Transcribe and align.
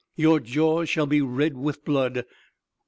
Your 0.15 0.39
jaws 0.39 0.89
shall 0.89 1.05
be 1.05 1.21
red 1.21 1.55
with 1.55 1.85
blood!... 1.85 2.25